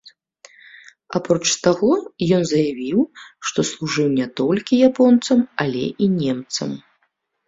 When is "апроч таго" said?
1.17-1.89